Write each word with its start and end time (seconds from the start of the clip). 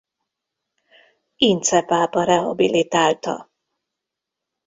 Ince 1.49 1.79
pápa 1.89 2.21
rehabilitálta. 2.29 3.35